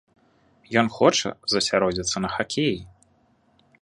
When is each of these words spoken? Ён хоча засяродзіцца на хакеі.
Ён 0.81 0.87
хоча 0.95 1.29
засяродзіцца 1.55 2.17
на 2.25 2.29
хакеі. 2.37 2.77